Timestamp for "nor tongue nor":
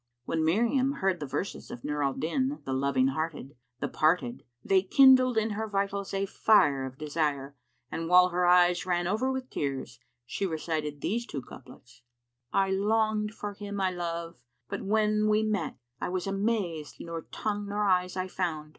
16.99-17.85